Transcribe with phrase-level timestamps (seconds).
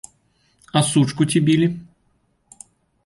[0.79, 1.71] А сучку ці білі?